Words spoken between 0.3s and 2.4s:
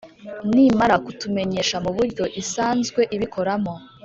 nimara kutumenyesha mu buryo